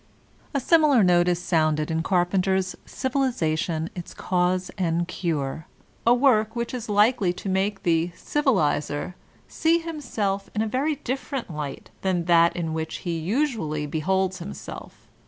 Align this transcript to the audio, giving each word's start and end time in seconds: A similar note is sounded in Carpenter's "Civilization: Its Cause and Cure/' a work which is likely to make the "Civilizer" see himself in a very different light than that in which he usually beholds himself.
A 0.55 0.59
similar 0.59 1.03
note 1.03 1.27
is 1.27 1.39
sounded 1.39 1.91
in 1.91 2.01
Carpenter's 2.01 2.75
"Civilization: 2.87 3.87
Its 3.95 4.15
Cause 4.15 4.71
and 4.75 5.07
Cure/' 5.07 5.65
a 6.07 6.13
work 6.15 6.55
which 6.55 6.73
is 6.73 6.89
likely 6.89 7.31
to 7.33 7.47
make 7.47 7.83
the 7.83 8.09
"Civilizer" 8.15 9.13
see 9.47 9.77
himself 9.77 10.49
in 10.55 10.63
a 10.63 10.67
very 10.67 10.95
different 10.95 11.51
light 11.53 11.91
than 12.01 12.25
that 12.25 12.55
in 12.55 12.73
which 12.73 12.95
he 13.05 13.19
usually 13.19 13.85
beholds 13.85 14.39
himself. 14.39 15.07